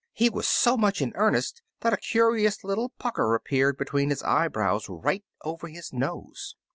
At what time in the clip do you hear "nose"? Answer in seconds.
5.93-6.55